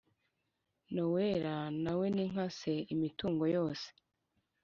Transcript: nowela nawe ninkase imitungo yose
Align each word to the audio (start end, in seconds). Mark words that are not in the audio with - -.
nowela 0.93 1.55
nawe 1.83 2.05
ninkase 2.15 2.73
imitungo 2.93 3.43
yose 3.55 3.87